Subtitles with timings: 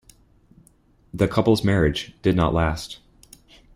[1.13, 2.97] The couple's marriage did not last.